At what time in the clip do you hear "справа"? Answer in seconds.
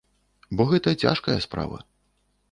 1.45-1.77